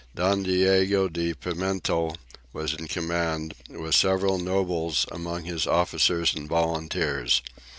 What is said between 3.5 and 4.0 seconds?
with